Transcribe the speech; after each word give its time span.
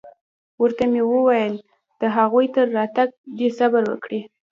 ورته 0.61 0.83
مې 0.91 1.01
وويل 1.11 1.55
چې 1.61 1.65
د 2.01 2.03
هغوى 2.15 2.45
تر 2.55 2.65
راتگه 2.77 3.05
دې 3.37 3.49
صبر 3.59 3.83
وکړي. 3.87 4.21